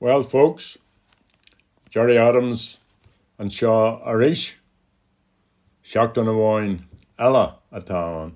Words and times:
Well, 0.00 0.24
folks, 0.24 0.76
Gerry 1.88 2.18
Adams 2.18 2.80
and 3.38 3.52
Shaw 3.52 4.02
Arish, 4.04 4.58
Amháin, 5.84 6.80
Ella 7.16 7.58
Atawan. 7.72 8.32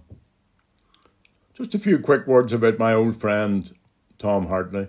Just 1.53 1.75
a 1.75 1.79
few 1.81 1.99
quick 1.99 2.29
words 2.29 2.53
about 2.53 2.79
my 2.79 2.95
old 2.95 3.21
friend 3.21 3.75
Tom 4.19 4.47
Hartley. 4.47 4.87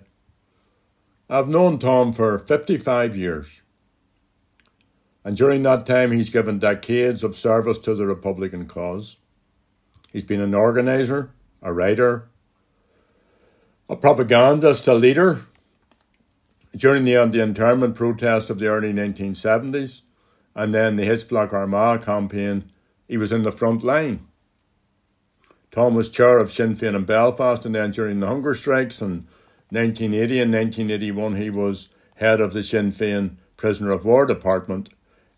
I've 1.27 1.49
known 1.49 1.79
Tom 1.79 2.13
for 2.13 2.38
55 2.38 3.17
years, 3.17 3.47
and 5.23 5.36
during 5.36 5.63
that 5.63 5.88
time, 5.88 6.11
he's 6.11 6.29
given 6.29 6.59
decades 6.59 7.23
of 7.23 7.36
service 7.36 7.79
to 7.79 7.95
the 7.95 8.05
Republican 8.05 8.67
cause. 8.67 9.17
He's 10.13 10.23
been 10.23 10.41
an 10.41 10.54
organiser, 10.54 11.31
a 11.63 11.73
writer, 11.73 12.29
a 13.89 13.95
propagandist, 13.95 14.88
a 14.88 14.93
leader, 14.93 15.47
during 16.75 17.04
the 17.04 17.15
um, 17.15 17.29
anti-internment 17.29 17.95
protests 17.95 18.49
of 18.49 18.59
the 18.59 18.67
early 18.67 18.94
1970s 18.94 20.02
and 20.55 20.73
then 20.73 20.95
the 20.95 21.09
H-Block 21.09 21.53
Armagh 21.53 22.03
campaign, 22.03 22.71
he 23.07 23.17
was 23.17 23.31
in 23.31 23.44
the 23.44 23.52
front 23.52 23.84
line. 23.84 24.27
Tom 25.71 25.95
was 25.95 26.09
chair 26.09 26.39
of 26.39 26.52
Sinn 26.52 26.75
Féin 26.75 26.95
in 26.95 27.05
Belfast 27.05 27.66
and 27.66 27.75
then 27.75 27.91
during 27.91 28.20
the 28.20 28.27
hunger 28.27 28.55
strikes 28.55 29.02
in 29.02 29.27
1980 29.70 30.41
and 30.41 30.53
1981 30.53 31.35
he 31.35 31.49
was 31.49 31.89
head 32.16 32.41
of 32.41 32.53
the 32.53 32.63
Sinn 32.63 32.91
Féin 32.91 33.38
prisoner 33.55 33.91
of 33.91 34.05
war 34.05 34.25
department, 34.25 34.89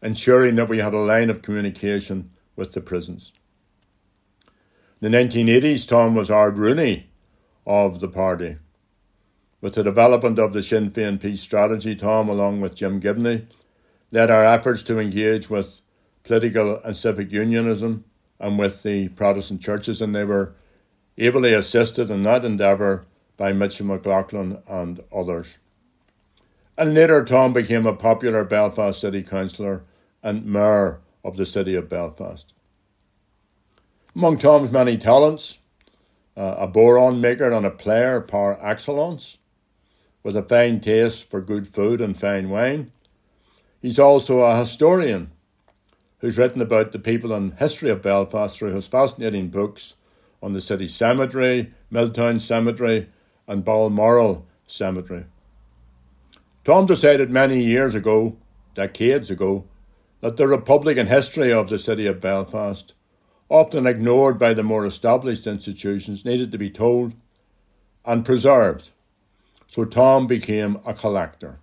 ensuring 0.02 0.56
that 0.56 0.70
we 0.70 0.80
had 0.80 0.94
a 0.94 1.00
line 1.00 1.30
of 1.30 1.42
communication 1.42 2.32
with 2.56 2.74
the 2.74 2.82
prisons. 2.82 3.32
In 5.02 5.12
the 5.12 5.18
1980s, 5.18 5.88
Tom 5.88 6.16
was 6.16 6.30
Ard 6.30 6.58
Rúnaí 6.58 7.06
of 7.66 8.00
the 8.00 8.08
party 8.08 8.58
with 9.62 9.76
the 9.76 9.84
development 9.84 10.40
of 10.40 10.54
the 10.54 10.64
Sinn 10.64 10.92
Féin 10.92 11.22
peace 11.22 11.42
strategy, 11.42 11.96
Tom, 11.96 12.28
along 12.28 12.62
with 12.62 12.76
Jim 12.76 13.00
Gibney, 13.00 13.48
led 14.12 14.32
our 14.32 14.44
efforts 14.44 14.84
to 14.84 15.00
engage 15.00 15.50
with 15.50 15.82
political 16.24 16.82
and 16.84 16.96
civic 16.96 17.32
unionism 17.32 18.04
and 18.40 18.58
with 18.58 18.84
the 18.84 19.08
Protestant 19.10 19.62
churches, 19.62 20.02
and 20.02 20.16
they 20.16 20.26
were 20.26 20.54
ably 21.18 21.54
assisted 21.54 22.10
in 22.10 22.24
that 22.24 22.44
endeavour 22.44 23.06
by 23.38 23.54
Mitchell 23.54 23.86
McLaughlin 23.86 24.58
and 24.68 25.02
others. 25.16 25.58
And 26.78 26.96
later, 26.96 27.24
Tom 27.24 27.54
became 27.54 27.86
a 27.86 27.96
popular 27.96 28.44
Belfast 28.44 29.00
City 29.00 29.22
Councillor 29.22 29.84
and 30.24 30.46
Mayor 30.46 31.00
of 31.24 31.38
the 31.38 31.46
city 31.46 31.76
of 31.76 31.90
Belfast. 31.90 32.54
Among 34.16 34.40
Tom's 34.40 34.72
many 34.72 34.98
talents, 34.98 35.60
uh, 36.36 36.56
a 36.58 36.68
bodhrán 36.68 37.20
maker 37.20 37.52
and 37.52 37.66
a 37.66 37.72
player 37.72 38.20
par 38.22 38.58
excellence, 38.62 39.38
with 40.24 40.36
a 40.36 40.44
fine 40.44 40.80
taste 40.80 41.30
for 41.30 41.42
good 41.42 41.68
food 41.68 42.02
and 42.02 42.20
fine 42.20 42.50
wine. 42.50 42.92
He's 43.82 44.00
also 44.00 44.42
a 44.42 44.58
historian 44.58 45.32
who's 46.20 46.38
written 46.38 46.62
about 46.62 46.92
the 46.92 47.00
people 47.00 47.34
and 47.34 47.54
history 47.56 47.90
of 47.90 48.04
Belfast 48.04 48.58
through 48.58 48.76
his 48.76 48.88
fascinating 48.88 49.50
books 49.50 49.96
on 50.42 50.54
the 50.54 50.62
city 50.62 50.88
cemetery, 50.88 51.74
Milltown 51.90 52.40
Cemetery, 52.40 53.10
and 53.48 53.66
Balmoral 53.66 54.46
Cemetery. 54.68 55.26
Tom 56.64 56.86
decided 56.86 57.32
many 57.32 57.64
years 57.64 57.96
ago, 57.96 58.38
decades 58.76 59.32
ago, 59.32 59.66
that 60.22 60.38
the 60.38 60.48
Republican 60.48 61.08
history 61.08 61.52
of 61.52 61.70
the 61.70 61.80
city 61.80 62.06
of 62.06 62.22
Belfast, 62.22 62.94
often 63.50 63.88
ignored 63.88 64.38
by 64.38 64.54
the 64.54 64.64
more 64.64 64.86
established 64.86 65.48
institutions, 65.48 66.24
needed 66.24 66.52
to 66.52 66.58
be 66.60 66.70
told 66.70 67.14
and 68.06 68.24
preserved 68.24 68.90
so 69.72 69.86
Tom 69.86 70.28
became 70.28 70.80
a 70.86 70.94
collector. 70.94 71.58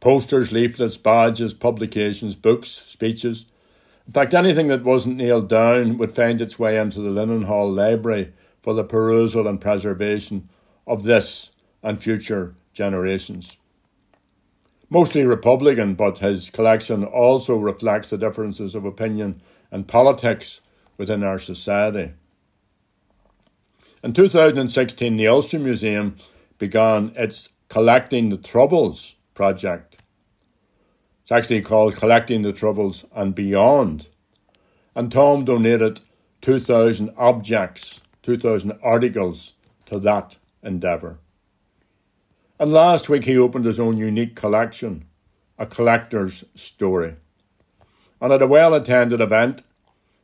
Posters, 0.00 0.52
leaflets, 0.52 0.96
badges, 0.96 1.52
publications, 1.52 2.34
books, 2.34 2.86
speeches. 2.88 3.44
In 4.06 4.14
fact, 4.14 4.32
anything 4.32 4.68
that 4.68 4.82
wasn't 4.82 5.18
nailed 5.18 5.50
down 5.50 5.98
would 5.98 6.14
find 6.14 6.40
its 6.40 6.58
way 6.58 6.78
into 6.78 7.02
the 7.02 7.10
Linen 7.10 7.42
Hall 7.42 7.70
Library 7.70 8.32
for 8.62 8.72
the 8.72 8.84
perusal 8.84 9.46
and 9.46 9.60
preservation 9.60 10.48
of 10.86 11.02
this 11.02 11.50
and 11.82 12.02
future 12.02 12.54
generations. 12.72 13.58
Mostly 14.88 15.24
Republican, 15.24 15.92
but 15.94 16.20
his 16.20 16.48
collection 16.48 17.04
also 17.04 17.54
reflects 17.54 18.08
the 18.08 18.16
differences 18.16 18.74
of 18.74 18.86
opinion 18.86 19.42
and 19.70 19.86
politics 19.86 20.62
within 20.96 21.22
our 21.22 21.38
society. 21.38 22.12
In 24.02 24.14
2016, 24.14 25.18
the 25.18 25.28
Ulster 25.28 25.58
Museum 25.58 26.16
began 26.62 27.12
its 27.16 27.48
Collecting 27.68 28.28
the 28.28 28.36
Troubles 28.36 29.16
project. 29.34 29.96
It's 31.22 31.32
actually 31.32 31.60
called 31.60 31.96
Collecting 31.96 32.42
the 32.42 32.52
Troubles 32.52 33.04
and 33.12 33.34
Beyond. 33.34 34.06
And 34.94 35.10
Tom 35.10 35.44
donated 35.44 36.02
2,000 36.40 37.10
objects, 37.16 38.00
2,000 38.22 38.78
articles 38.80 39.54
to 39.86 39.98
that 39.98 40.36
endeavour. 40.62 41.18
And 42.60 42.72
last 42.72 43.08
week 43.08 43.24
he 43.24 43.36
opened 43.36 43.64
his 43.64 43.80
own 43.80 43.96
unique 43.96 44.36
collection, 44.36 45.06
A 45.58 45.66
Collector's 45.66 46.44
Story. 46.54 47.16
And 48.20 48.32
at 48.32 48.40
a 48.40 48.46
well 48.46 48.72
attended 48.72 49.20
event, 49.20 49.64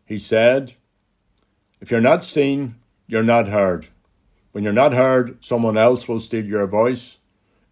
he 0.06 0.20
said, 0.20 0.74
If 1.80 1.90
you're 1.90 2.00
not 2.00 2.22
seen, 2.22 2.76
you're 3.08 3.24
not 3.24 3.48
heard. 3.48 3.88
When 4.58 4.64
you're 4.64 4.72
not 4.72 4.92
heard, 4.92 5.36
someone 5.38 5.78
else 5.78 6.08
will 6.08 6.18
steal 6.18 6.44
your 6.44 6.66
voice, 6.66 7.18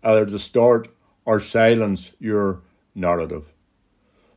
either 0.04 0.24
distort 0.24 0.86
or 1.24 1.40
silence 1.40 2.12
your 2.20 2.60
narrative. 2.94 3.46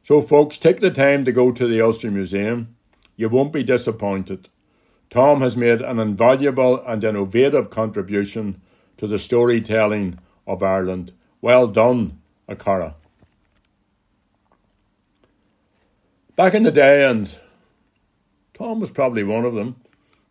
So, 0.01 0.19
folks, 0.19 0.57
take 0.57 0.79
the 0.79 0.89
time 0.89 1.25
to 1.25 1.31
go 1.31 1.51
to 1.51 1.67
the 1.67 1.79
Ulster 1.79 2.09
Museum. 2.09 2.75
You 3.15 3.29
won't 3.29 3.53
be 3.53 3.61
disappointed. 3.61 4.49
Tom 5.11 5.41
has 5.41 5.55
made 5.55 5.83
an 5.83 5.99
invaluable 5.99 6.83
and 6.87 7.03
innovative 7.03 7.69
contribution 7.69 8.61
to 8.97 9.05
the 9.05 9.19
storytelling 9.19 10.17
of 10.47 10.63
Ireland. 10.63 11.13
Well 11.41 11.67
done, 11.67 12.19
a 12.47 12.55
chara. 12.55 12.95
Back 16.35 16.55
in 16.55 16.63
the 16.63 16.71
day, 16.71 17.07
and 17.07 17.31
Tom 18.55 18.79
was 18.79 18.89
probably 18.89 19.23
one 19.23 19.45
of 19.45 19.53
them, 19.53 19.75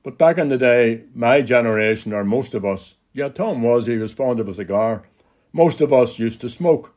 but 0.08 0.16
back 0.16 0.38
in 0.38 0.48
the 0.48 0.56
day, 0.56 1.02
my 1.14 1.42
generation, 1.42 2.14
or 2.14 2.24
most 2.24 2.54
of 2.54 2.64
us, 2.64 2.94
yeah, 3.12 3.28
Tom 3.28 3.60
was, 3.60 3.84
he 3.84 3.98
was 3.98 4.10
fond 4.10 4.40
of 4.40 4.48
a 4.48 4.54
cigar. 4.54 5.02
Most 5.52 5.82
of 5.82 5.92
us 5.92 6.18
used 6.18 6.40
to 6.40 6.48
smoke. 6.48 6.94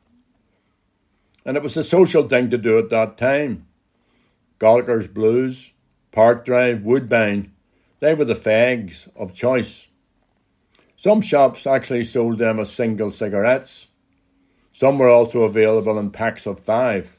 And 1.44 1.57
it 1.57 1.61
was 1.61 1.75
a 1.75 1.83
social 1.83 2.25
thing 2.29 2.50
to 2.51 2.57
do 2.57 2.79
at 2.79 2.89
that 2.89 3.17
time. 3.17 3.67
Gallagher's 4.59 5.09
Blues, 5.09 5.73
Park 6.13 6.45
Drive, 6.45 6.83
Woodbine, 6.83 7.51
they 8.00 8.13
were 8.13 8.23
the 8.23 8.33
fags 8.33 9.09
of 9.13 9.33
choice. 9.33 9.89
Some 10.95 11.19
shops 11.19 11.67
actually 11.67 12.05
sold 12.05 12.38
them 12.38 12.61
as 12.61 12.71
single 12.71 13.11
cigarettes. 13.11 13.88
Some 14.71 14.97
were 14.97 15.09
also 15.09 15.41
available 15.41 16.00
in 16.00 16.11
packs 16.11 16.45
of 16.45 16.61
five. 16.61 17.17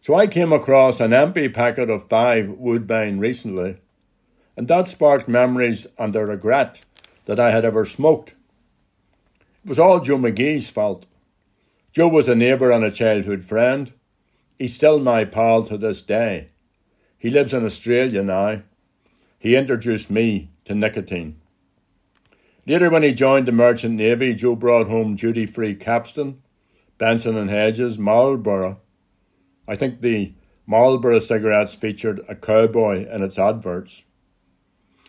So 0.00 0.16
I 0.16 0.26
came 0.26 0.52
across 0.52 0.98
an 0.98 1.12
empty 1.12 1.48
packet 1.48 1.90
of 1.90 2.08
five 2.08 2.48
Woodbine 2.48 3.20
recently 3.20 3.76
and 4.56 4.68
that 4.68 4.88
sparked 4.88 5.28
memories 5.28 5.86
and 5.98 6.14
a 6.14 6.24
regret 6.24 6.82
that 7.26 7.40
I 7.40 7.50
had 7.50 7.64
ever 7.64 7.84
smoked. 7.84 8.34
It 9.64 9.68
was 9.68 9.78
all 9.78 10.00
Joe 10.00 10.18
McGee's 10.18 10.70
fault. 10.70 11.06
Joe 11.92 12.08
was 12.08 12.28
a 12.28 12.34
neighbour 12.34 12.70
and 12.70 12.84
a 12.84 12.90
childhood 12.90 13.44
friend. 13.44 13.92
He's 14.58 14.74
still 14.74 14.98
my 14.98 15.24
pal 15.24 15.62
to 15.64 15.78
this 15.78 16.02
day. 16.02 16.50
He 17.18 17.30
lives 17.30 17.54
in 17.54 17.64
Australia 17.64 18.22
now. 18.22 18.62
He 19.38 19.56
introduced 19.56 20.10
me 20.10 20.50
to 20.64 20.74
nicotine. 20.74 21.40
Later, 22.66 22.90
when 22.90 23.02
he 23.02 23.12
joined 23.12 23.46
the 23.46 23.52
Merchant 23.52 23.94
Navy, 23.94 24.34
Joe 24.34 24.56
brought 24.56 24.88
home 24.88 25.16
duty 25.16 25.44
free 25.46 25.74
Capstan, 25.74 26.42
Benson 26.96 27.36
and 27.36 27.50
Hedges, 27.50 27.98
Marlboro. 27.98 28.80
I 29.68 29.76
think 29.76 30.00
the 30.00 30.34
Marlboro 30.66 31.18
cigarettes 31.18 31.74
featured 31.74 32.24
a 32.28 32.34
cowboy 32.34 33.06
in 33.08 33.22
its 33.22 33.38
adverts. 33.38 34.04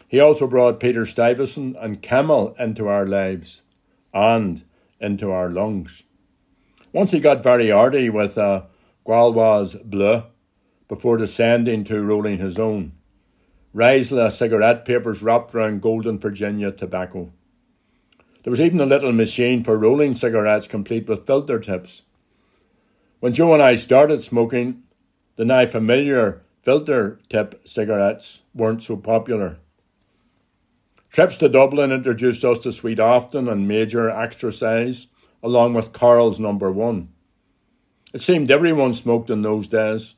He 0.08 0.20
also 0.20 0.48
brought 0.48 0.80
Peter 0.80 1.06
Stuyvesant 1.06 1.76
and 1.80 2.02
Camel 2.02 2.56
into 2.60 2.88
our 2.88 3.06
lives 3.06 3.64
and 4.14 4.64
into 5.00 5.32
our 5.32 5.50
lungs. 5.50 6.04
Once 6.94 7.12
he 7.12 7.20
got 7.20 7.44
very 7.44 7.72
arty 7.72 8.10
with 8.10 8.38
uh, 8.38 8.42
a 8.42 8.68
Gauloise 9.06 9.76
Bleu 9.84 10.24
before 10.88 11.18
descending 11.18 11.84
to 11.84 12.02
rolling 12.02 12.38
his 12.38 12.58
own. 12.58 12.94
Rizla 13.76 14.28
uh, 14.28 14.30
cigarette 14.30 14.86
papers 14.86 15.22
wrapped 15.22 15.54
round 15.54 15.82
golden 15.82 16.18
Virginia 16.18 16.72
tobacco. 16.72 17.34
There 18.44 18.52
was 18.52 18.62
even 18.62 18.80
a 18.80 18.86
little 18.86 19.12
machine 19.12 19.64
for 19.64 19.78
rolling 19.78 20.14
cigarettes 20.14 20.68
complete 20.68 21.10
with 21.10 21.26
filter 21.26 21.60
tips. 21.60 22.04
When 23.20 23.34
Joe 23.34 23.54
and 23.54 23.62
I 23.62 23.76
started 23.76 24.22
smoking, 24.22 24.84
the 25.36 25.44
now 25.44 25.66
familiar 25.66 26.44
filter 26.62 27.20
tip 27.28 27.68
cigarettes 27.68 28.42
weren't 28.54 28.84
so 28.84 28.96
popular. 28.96 29.58
Trips 31.16 31.38
to 31.38 31.48
Dublin 31.48 31.94
introduced 31.94 32.44
us 32.44 32.60
to 32.60 32.74
Sweet 32.74 33.00
Afton 33.00 33.48
and 33.48 33.70
Major 33.70 34.10
extra 34.10 34.52
size, 34.52 35.08
along 35.42 35.74
with 35.74 35.94
Carroll's 35.94 36.42
number 36.42 36.70
one. 36.70 37.08
It 38.14 38.20
seemed 38.20 38.52
everyone 38.52 38.94
smoked 38.94 39.30
in 39.30 39.42
those 39.42 39.70
days. 39.70 40.16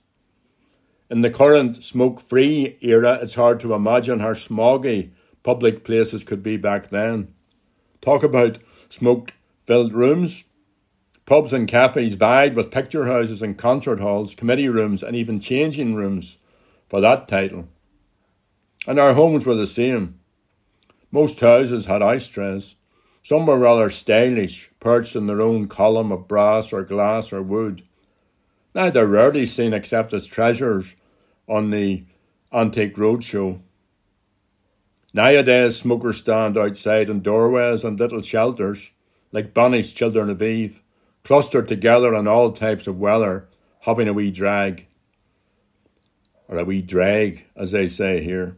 In 1.12 1.22
the 1.22 1.30
current 1.30 1.84
smoke 1.84 2.20
free 2.20 2.80
era, 2.82 3.20
it's 3.22 3.36
hard 3.36 3.60
to 3.60 3.76
imagine 3.76 4.22
how 4.22 4.34
smoggy 4.34 5.12
public 5.44 5.84
places 5.84 6.24
could 6.24 6.42
be 6.42 6.58
back 6.58 6.90
then. 6.90 7.32
Talk 8.02 8.24
about 8.24 8.58
smoke 8.90 9.36
filled 9.68 9.94
rooms. 9.94 10.46
Pubs 11.28 11.54
and 11.54 11.68
cafes 11.68 12.16
vied 12.16 12.56
with 12.56 12.72
picture 12.72 13.06
houses 13.06 13.44
and 13.44 13.56
concert 13.56 14.00
halls, 14.00 14.34
committee 14.34 14.68
rooms, 14.68 15.04
and 15.04 15.16
even 15.16 15.40
changing 15.40 15.94
rooms 15.94 16.38
for 16.90 17.00
that 17.02 17.28
title. 17.28 17.68
And 18.88 19.00
our 19.00 19.14
homes 19.14 19.46
were 19.46 19.54
the 19.54 19.68
same. 19.68 20.22
Most 21.18 21.40
houses 21.40 21.88
had 21.88 22.04
ashtrays. 22.04 22.75
Some 23.24 23.48
were 23.48 23.58
rather 23.58 23.90
stylish, 23.90 24.69
perched 24.80 25.16
in 25.16 25.25
their 25.25 25.42
own 25.42 25.68
column 25.68 26.12
of 26.12 26.28
brass 26.28 26.72
or 26.72 26.84
glass 26.84 27.34
or 27.34 27.42
wood. 27.42 27.81
Now 28.75 28.92
they're 28.92 29.08
rarely 29.08 29.48
seen 29.48 29.74
except 29.74 30.14
as 30.14 30.28
treasures 30.28 30.96
on 31.50 31.72
the 31.72 32.04
Antique 32.54 32.98
Roadshow. 32.98 33.62
Nowadays, 35.12 35.78
smokers 35.78 36.18
stand 36.18 36.56
outside 36.56 37.10
in 37.10 37.22
doorways 37.22 37.84
and 37.84 38.00
little 38.00 38.22
shelters, 38.22 38.92
like 39.31 39.56
banished 39.56 39.98
children 39.98 40.30
of 40.30 40.44
Eve, 40.44 40.84
clustered 41.24 41.68
together 41.68 42.13
in 42.13 42.28
all 42.28 42.52
types 42.52 42.86
of 42.86 43.00
weather, 43.00 43.50
having 43.80 44.08
a 44.08 44.13
wee 44.13 44.30
drag. 44.30 44.86
Or 46.48 46.60
a 46.60 46.63
wee 46.63 46.84
drag, 46.84 47.46
as 47.56 47.72
they 47.72 47.88
say 47.88 48.24
here. 48.24 48.58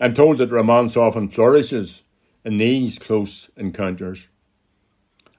I'm 0.00 0.14
told 0.14 0.38
that 0.38 0.50
romance 0.50 0.96
often 0.96 1.28
flourishes 1.28 2.02
in 2.44 2.58
these 2.58 2.98
close 2.98 3.50
encounters. 3.56 4.28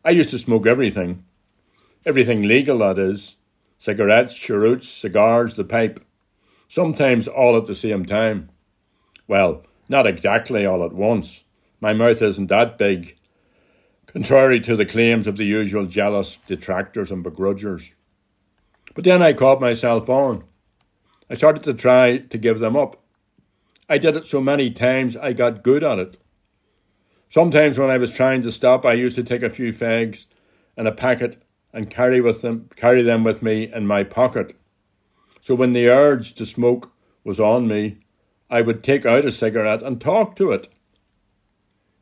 I 0.03 0.11
used 0.11 0.31
to 0.31 0.39
smoke 0.39 0.65
everything. 0.65 1.25
Everything 2.05 2.43
legal, 2.43 2.79
that 2.79 2.97
is. 2.97 3.35
Cigarettes, 3.77 4.33
cheroots, 4.33 4.87
cigars, 4.87 5.55
the 5.55 5.63
pipe. 5.63 5.99
Sometimes 6.67 7.27
all 7.27 7.55
at 7.55 7.67
the 7.67 7.75
same 7.75 8.05
time. 8.05 8.49
Well, 9.27 9.63
not 9.89 10.07
exactly 10.07 10.65
all 10.65 10.83
at 10.83 10.93
once. 10.93 11.43
My 11.79 11.93
mouth 11.93 12.21
isn't 12.21 12.47
that 12.47 12.77
big, 12.77 13.17
contrary 14.07 14.59
to 14.61 14.75
the 14.75 14.85
claims 14.85 15.27
of 15.27 15.37
the 15.37 15.45
usual 15.45 15.85
jealous 15.85 16.37
detractors 16.47 17.11
and 17.11 17.23
begrudgers. 17.23 17.91
But 18.95 19.03
then 19.03 19.21
I 19.21 19.33
caught 19.33 19.61
myself 19.61 20.09
on. 20.09 20.43
I 21.29 21.35
started 21.35 21.63
to 21.63 21.73
try 21.75 22.17
to 22.17 22.37
give 22.37 22.57
them 22.57 22.75
up. 22.75 23.03
I 23.89 23.97
did 23.97 24.17
it 24.17 24.25
so 24.25 24.41
many 24.41 24.69
times 24.69 25.15
I 25.15 25.31
got 25.33 25.63
good 25.63 25.83
at 25.83 25.99
it. 25.99 26.17
Sometimes 27.29 27.77
when 27.77 27.89
I 27.89 27.97
was 27.97 28.11
trying 28.11 28.41
to 28.41 28.51
stop, 28.51 28.85
I 28.85 28.93
used 28.93 29.15
to 29.15 29.23
take 29.23 29.43
a 29.43 29.49
few 29.49 29.71
fags 29.71 30.25
and 30.75 30.87
a 30.87 30.91
packet 30.91 31.41
and 31.73 31.89
carry 31.89 32.19
with 32.19 32.41
them 32.41 32.69
carry 32.75 33.01
them 33.01 33.23
with 33.23 33.41
me 33.41 33.71
in 33.71 33.87
my 33.87 34.03
pocket. 34.03 34.55
So 35.41 35.55
when 35.55 35.73
the 35.73 35.87
urge 35.87 36.33
to 36.35 36.45
smoke 36.45 36.91
was 37.23 37.39
on 37.39 37.67
me, 37.67 37.99
I 38.49 38.61
would 38.61 38.83
take 38.83 39.05
out 39.05 39.25
a 39.25 39.31
cigarette 39.31 39.83
and 39.83 39.99
talk 39.99 40.35
to 40.37 40.51
it. 40.51 40.67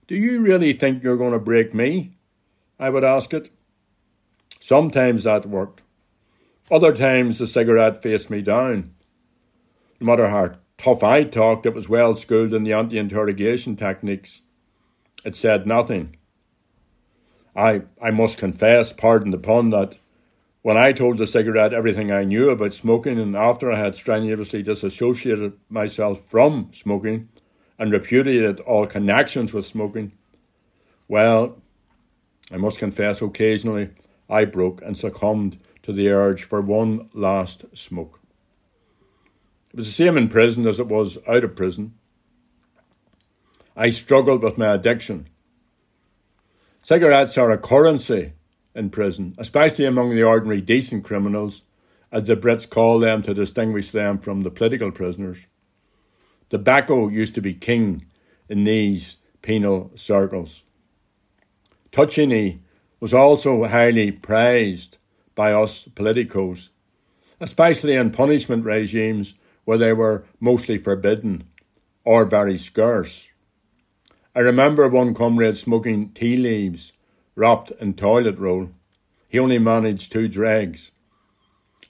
Do 0.08 0.16
you 0.16 0.42
really 0.42 0.74
think 0.74 1.04
you're 1.04 1.18
going 1.18 1.34
to 1.34 1.40
break 1.40 1.74
me? 1.74 2.18
I 2.80 2.90
would 2.90 3.04
ask 3.04 3.34
it. 3.34 3.50
Sometimes 4.60 5.24
that 5.24 5.46
worked. 5.46 5.82
Other 6.72 6.94
times 6.94 7.38
the 7.38 7.48
cigarette 7.48 8.02
faced 8.02 8.30
me 8.30 8.42
down. 8.42 8.94
No 10.00 10.08
matter 10.08 10.30
how 10.30 10.56
tough 10.78 11.04
I 11.04 11.24
talked, 11.24 11.66
it 11.66 11.74
was 11.74 11.90
well 11.90 12.16
schooled 12.16 12.54
in 12.54 12.64
the 12.64 12.74
anti 12.74 12.98
interrogation 12.98 13.76
techniques. 13.76 14.42
It 15.24 15.36
said 15.36 15.66
nothing. 15.66 16.18
I, 17.56 17.84
I 18.02 18.12
must 18.12 18.38
confess, 18.38 18.92
pardon 18.92 19.32
the 19.32 19.38
pun, 19.38 19.70
that 19.70 19.98
when 20.62 20.78
I 20.78 20.92
told 20.92 21.18
the 21.18 21.28
cigarette 21.28 21.74
everything 21.74 22.12
I 22.12 22.24
knew 22.24 22.50
about 22.50 22.74
smoking, 22.74 23.20
and 23.20 23.36
after 23.36 23.72
I 23.72 23.80
had 23.80 23.96
strenuously 23.96 24.64
disassociated 24.64 25.54
myself 25.70 26.26
from 26.26 26.72
smoking 26.74 27.30
and 27.80 27.92
repudiated 27.92 28.60
all 28.62 28.88
connections 28.88 29.54
with 29.54 29.66
smoking, 29.66 30.12
well, 31.08 31.62
I 32.52 32.58
must 32.58 32.80
confess, 32.80 33.22
occasionally 33.22 33.92
I 34.30 34.46
broke 34.46 34.82
and 34.82 34.98
succumbed 34.98 35.60
to 35.84 35.94
the 35.94 36.10
urge 36.10 36.44
for 36.44 36.62
one 36.62 37.10
last 37.14 37.66
smoke. 37.78 38.20
It 39.76 39.80
was 39.80 39.88
the 39.88 40.04
same 40.06 40.16
in 40.18 40.30
prison 40.30 40.66
as 40.68 40.80
it 40.80 40.88
was 40.88 41.18
out 41.28 41.44
of 41.44 41.58
prison. 41.58 41.96
I 43.76 43.90
struggled 43.90 44.42
with 44.42 44.58
my 44.58 44.74
addiction. 44.74 45.28
Cigarettes 46.82 47.38
are 47.38 47.52
a 47.52 47.58
currency 47.58 48.32
in 48.74 48.90
prison, 48.90 49.36
especially 49.38 49.84
among 49.84 50.16
the 50.16 50.24
ordinary 50.24 50.62
decent 50.62 51.04
criminals, 51.04 51.64
as 52.10 52.24
the 52.24 52.38
Brits 52.38 52.70
call 52.70 53.00
them 53.00 53.22
to 53.24 53.34
distinguish 53.34 53.92
them 53.92 54.18
from 54.18 54.42
the 54.42 54.50
political 54.50 54.92
prisoners. 54.94 55.40
Tobacco 56.50 57.10
used 57.10 57.36
to 57.36 57.42
be 57.42 57.54
king 57.54 58.06
in 58.48 58.64
these 58.64 59.18
penal 59.42 59.92
circles. 59.94 60.64
Touchini 61.92 62.62
was 63.02 63.14
also 63.14 63.66
highly 63.66 64.14
prized 64.14 65.00
by 65.36 65.52
us 65.52 65.84
politicos, 65.84 66.70
especially 67.42 67.96
in 67.96 68.12
punishment 68.12 68.64
regimes 68.64 69.34
where 69.66 69.78
they 69.78 69.94
were 69.94 70.26
mostly 70.40 70.78
forbidden 70.78 71.44
or 72.04 72.24
very 72.24 72.58
scarce. 72.58 73.28
I 74.36 74.40
remember 74.40 74.88
one 74.88 75.14
comrade 75.14 75.58
smoking 75.58 76.10
tea 76.10 76.38
leaves 76.38 76.94
wrapped 77.36 77.72
in 77.80 77.94
toilet 77.94 78.38
roll. 78.38 78.70
He 79.28 79.40
only 79.40 79.60
managed 79.60 80.12
two 80.12 80.28
dregs. 80.28 80.92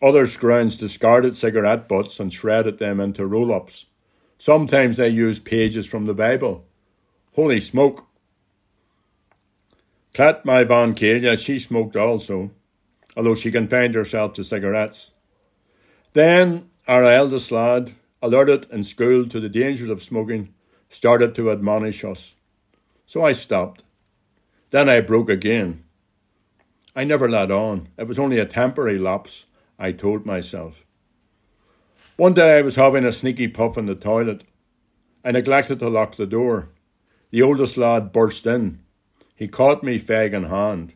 Others 0.02 0.34
scrounds 0.34 0.78
discarded 0.78 1.36
cigarette 1.36 1.88
butts 1.88 2.20
and 2.20 2.34
shredded 2.34 2.80
them 2.80 3.00
into 3.00 3.26
roll 3.26 3.54
ups. 3.54 3.86
Sometimes 4.38 4.98
they 4.98 5.10
used 5.10 5.46
pages 5.46 5.88
from 5.88 6.06
the 6.06 6.14
Bible. 6.14 6.66
Holy 7.36 7.60
smoke! 7.60 8.08
Clat, 10.14 10.46
my 10.46 10.64
bhean 10.64 10.96
chéile, 10.96 11.38
she 11.38 11.60
smoked 11.60 11.96
also, 11.96 12.52
although 13.18 13.36
she 13.36 13.52
confined 13.52 13.96
herself 13.96 14.34
to 14.34 14.44
cigarettes. 14.44 15.12
Then 16.14 16.70
our 16.88 17.04
eldest 17.04 17.52
lad, 17.52 17.94
alerted 18.22 18.68
in 18.72 18.84
school 18.84 19.26
to 19.28 19.40
the 19.40 19.50
dangers 19.50 19.90
of 19.90 20.04
smoking, 20.04 20.54
started 20.90 21.34
to 21.36 21.52
admonish 21.52 22.04
us. 22.04 22.36
So 23.06 23.26
I 23.26 23.32
stopped. 23.32 23.84
Then 24.72 24.90
I 24.90 25.02
broke 25.02 25.30
again. 25.30 25.84
I 26.96 27.04
never 27.04 27.30
let 27.30 27.52
on. 27.52 27.90
It 27.98 28.08
was 28.08 28.20
only 28.20 28.40
a 28.40 28.46
temporary 28.46 29.00
lapse, 29.00 29.46
I 29.78 29.92
told 29.92 30.26
myself. 30.26 30.86
One 32.18 32.34
day 32.34 32.60
I 32.60 32.62
was 32.62 32.78
having 32.78 33.04
a 33.04 33.12
sneaky 33.12 33.48
puff 33.48 33.78
in 33.78 33.88
the 33.88 33.96
toilet. 33.96 34.44
I 35.24 35.32
neglected 35.32 35.80
to 35.80 35.90
lock 35.90 36.16
the 36.16 36.26
door. 36.26 36.70
The 37.32 37.42
oldest 37.42 37.78
lad 37.78 38.14
burst 38.14 38.46
in. 38.46 38.80
He 39.36 39.48
caught 39.48 39.84
me 39.84 40.00
fag 40.00 40.34
in 40.34 40.44
hand. 40.44 40.94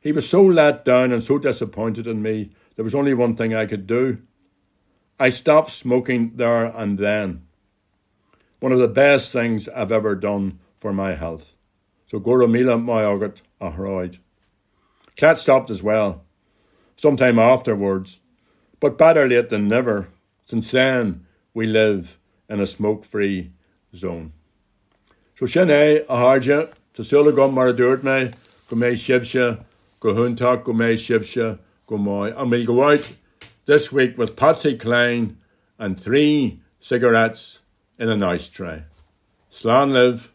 He 0.00 0.12
was 0.12 0.28
so 0.28 0.42
let 0.42 0.84
down 0.84 1.12
and 1.12 1.22
so 1.22 1.38
disappointed 1.38 2.06
in 2.06 2.20
me, 2.20 2.50
there 2.76 2.84
was 2.84 2.94
only 2.94 3.14
one 3.14 3.34
thing 3.34 3.54
I 3.54 3.66
could 3.66 3.86
do. 3.86 4.18
I 5.20 5.30
stopped 5.30 5.70
smoking 5.70 6.32
there 6.36 6.66
and 6.66 6.98
then. 6.98 7.42
One 8.60 8.72
of 8.72 8.78
the 8.78 8.88
best 8.88 9.32
things 9.32 9.68
I've 9.68 9.90
ever 9.90 10.14
done 10.14 10.60
for 10.78 10.92
my 10.92 11.14
health. 11.14 11.46
So 12.06 12.18
go 12.20 12.46
mila 12.46 12.76
myogat 12.76 13.42
ahroid. 13.60 14.18
Cat 15.16 15.36
stopped 15.36 15.70
as 15.70 15.82
well, 15.82 16.24
sometime 16.96 17.38
afterwards, 17.38 18.20
but 18.78 18.96
better 18.96 19.28
late 19.28 19.48
than 19.48 19.66
never. 19.66 20.08
Since 20.44 20.70
then, 20.70 21.26
we 21.52 21.66
live 21.66 22.18
in 22.48 22.60
a 22.60 22.66
smoke 22.66 23.04
free 23.04 23.50
zone. 23.94 24.32
So 25.36 25.46
sin 25.46 25.68
é 25.68 26.04
a 26.08 26.16
háide 26.16 26.72
tá 26.94 27.04
sula 27.04 27.32
gom 27.32 27.54
mar 27.54 27.68
a 27.68 27.72
dúirt 27.72 28.02
mé 28.02 28.32
go 28.68 28.76
méid 28.76 28.98
sibse 28.98 29.58
go 29.98 30.14
thuntach 30.14 30.64
this 33.68 33.92
week 33.92 34.16
with 34.16 34.34
Patsy 34.34 34.78
Cline 34.78 35.36
and 35.78 36.00
three 36.00 36.62
cigarettes 36.80 37.60
in 37.98 38.08
an 38.08 38.22
ashtray. 38.22 38.84
Slán 39.52 39.90
libh. 39.90 40.30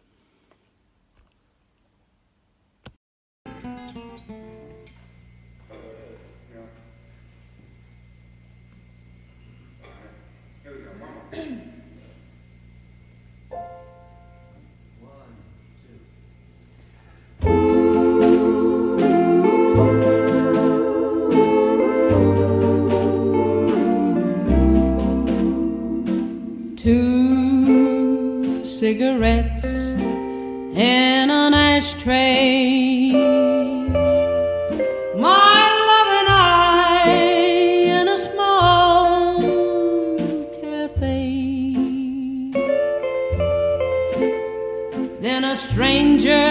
Then 45.24 45.46
a 45.46 45.56
stranger 45.56 46.50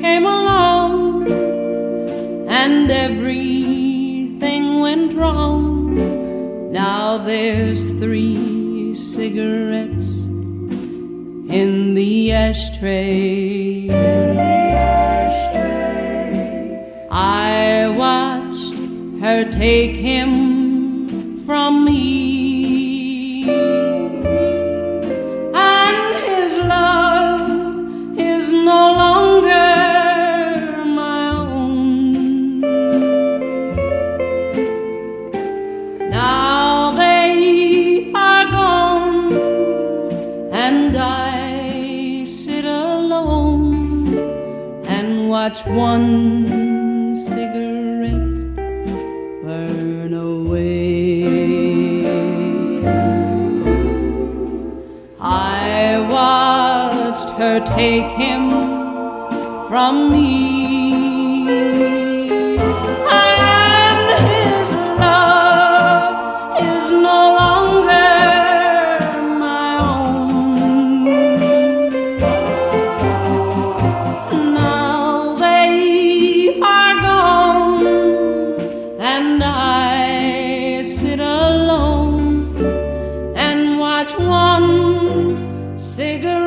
came 0.00 0.24
along, 0.24 1.30
and 2.48 2.90
everything 2.90 4.80
went 4.80 5.12
wrong. 5.12 6.72
Now 6.72 7.18
there's 7.18 7.92
three 8.00 8.94
cigarettes 8.94 10.24
in 11.58 11.92
the 11.92 12.32
ashtray. 12.32 13.90
I 17.10 17.92
watched 17.98 18.78
her 19.20 19.44
take 19.50 19.94
him 19.94 21.44
from 21.44 21.84
me 21.84 22.17
watch 45.48 45.64
one 45.64 47.16
cigarette 47.16 48.36
burn 49.42 50.12
away. 50.12 51.24
I 55.18 56.06
watched 56.10 57.30
her 57.38 57.60
take 57.60 58.04
him 58.04 58.50
from 59.68 60.10
me. 60.10 60.47
Say 85.98 86.20
goodbye. 86.20 86.37